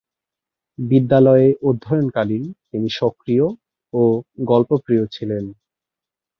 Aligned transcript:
বিদ্যালয়ে 0.79 1.47
অধ্যয়নকালীন 1.63 2.43
তিনি 2.71 2.87
সক্রিয় 2.99 3.45
ও 3.93 4.01
গল্পপ্রিয় 4.45 5.03
ছিলেন। 5.07 5.45